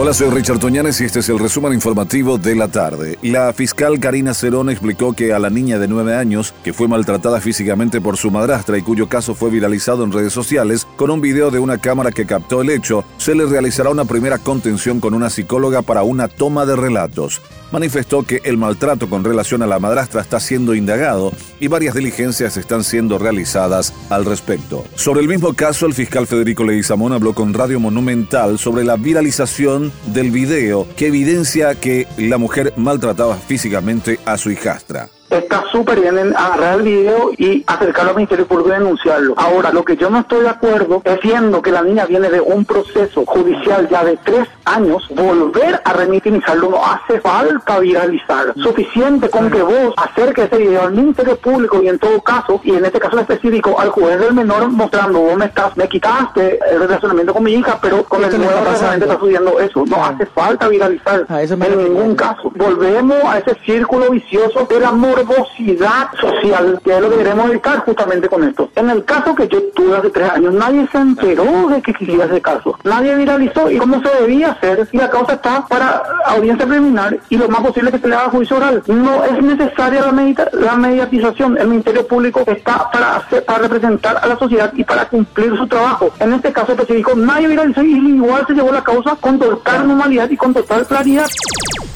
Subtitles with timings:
[0.00, 3.18] Hola, soy Richard Toñanes y este es el resumen informativo de la tarde.
[3.20, 7.40] La fiscal Karina Cerón explicó que a la niña de 9 años, que fue maltratada
[7.40, 11.50] físicamente por su madrastra y cuyo caso fue viralizado en redes sociales, con un video
[11.50, 15.30] de una cámara que captó el hecho, se le realizará una primera contención con una
[15.30, 20.20] psicóloga para una toma de relatos manifestó que el maltrato con relación a la madrastra
[20.20, 24.84] está siendo indagado y varias diligencias están siendo realizadas al respecto.
[24.94, 29.87] Sobre el mismo caso, el fiscal Federico Leguizamón habló con Radio Monumental sobre la viralización
[30.06, 36.18] del video que evidencia que la mujer maltrataba físicamente a su hijastra está súper bien
[36.18, 39.34] en agarrar el video y acercarlo al Ministerio Público y denunciarlo.
[39.36, 42.40] Ahora, lo que yo no estoy de acuerdo es viendo que la niña viene de
[42.40, 48.52] un proceso judicial ya de tres años, volver a remitimizarlo no hace falta viralizar.
[48.56, 52.74] Suficiente con que vos acerques ese video al Ministerio Público y en todo caso, y
[52.74, 56.80] en este caso específico, al juez del menor mostrando vos me estás, me quitaste el
[56.80, 59.84] relacionamiento con mi hija, pero con el nuevo relacionamiento está subiendo eso.
[59.86, 62.50] No hace falta viralizar en ningún caso.
[62.54, 67.78] Volvemos a ese círculo vicioso del amor morbosidad social, que es lo que queremos evitar
[67.80, 68.70] justamente con esto.
[68.76, 72.24] En el caso que yo tuve hace tres años, nadie se enteró de que existía
[72.24, 72.78] ese caso.
[72.84, 74.88] Nadie viralizó y cómo se debía hacer.
[74.92, 78.30] Y la causa está para audiencia preliminar y lo más posible que se le haga
[78.30, 78.82] juicio oral.
[78.86, 81.58] No es necesaria la, medita la mediatización.
[81.58, 85.66] El Ministerio Público está para, hacer, para representar a la sociedad y para cumplir su
[85.66, 86.10] trabajo.
[86.20, 90.30] En este caso específico, nadie viralizó y igual se llevó la causa con total normalidad
[90.30, 91.26] y con total claridad.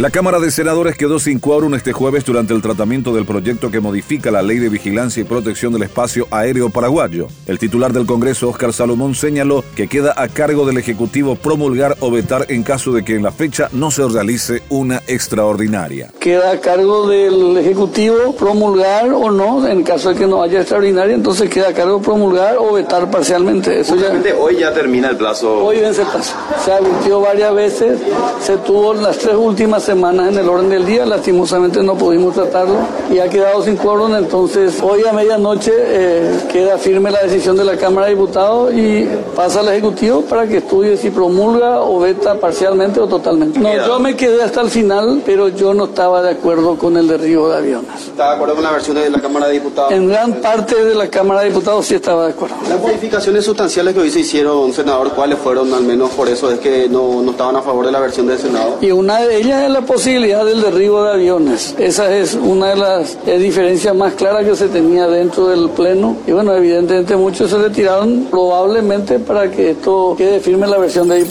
[0.00, 3.80] La Cámara de Senadores quedó sin quórum este jueves durante el tratamiento del proyecto que
[3.80, 7.26] modifica la Ley de Vigilancia y Protección del Espacio Aéreo Paraguayo.
[7.46, 12.10] El titular del Congreso, Óscar Salomón, señaló que queda a cargo del Ejecutivo promulgar o
[12.10, 16.10] vetar en caso de que en la fecha no se realice una extraordinaria.
[16.18, 21.14] Queda a cargo del Ejecutivo promulgar o no, en caso de que no haya extraordinaria,
[21.14, 23.80] entonces queda a cargo promulgar o vetar parcialmente.
[23.80, 25.62] Eso ya, hoy ya termina el plazo.
[25.62, 26.34] Hoy vence el plazo.
[26.64, 28.00] Se advirtió varias veces,
[28.40, 32.76] se tuvo las tres últimas semanas en el orden del día, lastimosamente no pudimos tratarlo
[33.12, 37.64] y ha quedado sin quórum, entonces hoy a medianoche eh, queda firme la decisión de
[37.64, 42.36] la Cámara de Diputados y pasa al Ejecutivo para que estudie si promulga o veta
[42.36, 43.58] parcialmente o totalmente.
[43.58, 47.08] No, yo me quedé hasta el final, pero yo no estaba de acuerdo con el
[47.08, 47.90] derribo de aviones.
[48.06, 49.90] ¿Está de acuerdo con la versión de la Cámara de Diputados?
[49.90, 52.54] En gran parte de la Cámara de Diputados sí estaba de acuerdo.
[52.68, 55.74] Las modificaciones sustanciales que hoy se hicieron, senador, ¿cuáles fueron?
[55.74, 58.38] Al menos por eso es que no, no estaban a favor de la versión del
[58.38, 58.76] Senado.
[58.80, 61.74] Y una de ellas la posibilidad del derribo de aviones.
[61.78, 66.16] Esa es una de las diferencias más claras que se tenía dentro del Pleno.
[66.26, 71.14] Y bueno, evidentemente muchos se retiraron probablemente para que esto quede firme la versión de
[71.16, 71.30] ahí.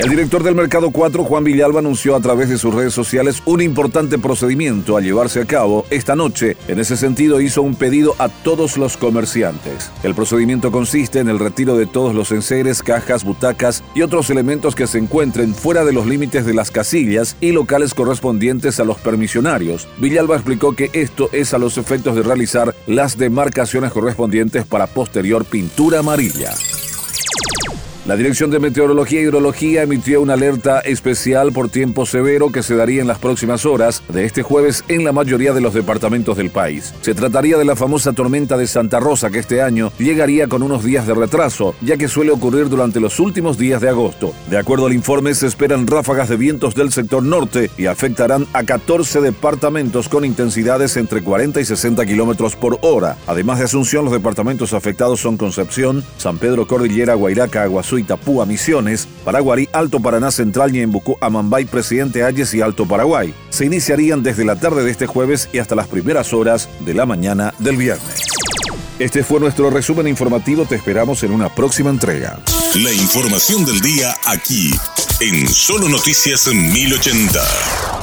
[0.00, 3.60] El director del Mercado 4, Juan Villalba, anunció a través de sus redes sociales un
[3.62, 6.56] importante procedimiento a llevarse a cabo esta noche.
[6.66, 9.92] En ese sentido, hizo un pedido a todos los comerciantes.
[10.02, 14.74] El procedimiento consiste en el retiro de todos los enseres, cajas, butacas y otros elementos
[14.74, 18.98] que se encuentren fuera de los límites de las casillas y locales correspondientes a los
[18.98, 19.86] permisionarios.
[19.98, 25.44] Villalba explicó que esto es a los efectos de realizar las demarcaciones correspondientes para posterior
[25.44, 26.52] pintura amarilla.
[28.06, 32.76] La Dirección de Meteorología e Hidrología emitió una alerta especial por tiempo severo que se
[32.76, 36.50] daría en las próximas horas de este jueves en la mayoría de los departamentos del
[36.50, 36.92] país.
[37.00, 40.84] Se trataría de la famosa tormenta de Santa Rosa que este año llegaría con unos
[40.84, 44.34] días de retraso, ya que suele ocurrir durante los últimos días de agosto.
[44.50, 48.64] De acuerdo al informe, se esperan ráfagas de vientos del sector norte y afectarán a
[48.64, 53.16] 14 departamentos con intensidades entre 40 y 60 kilómetros por hora.
[53.26, 59.08] Además de Asunción, los departamentos afectados son Concepción, San Pedro Cordillera, Guairaca, Aguazú, Itapúa, Misiones,
[59.24, 63.34] Paraguarí, Alto Paraná Central, Ñembucú, Amambay, Presidente Ayes y Alto Paraguay.
[63.50, 67.06] Se iniciarían desde la tarde de este jueves y hasta las primeras horas de la
[67.06, 68.22] mañana del viernes.
[68.98, 72.38] Este fue nuestro resumen informativo, te esperamos en una próxima entrega.
[72.76, 74.70] La información del día aquí,
[75.20, 77.93] en Solo Noticias 1080.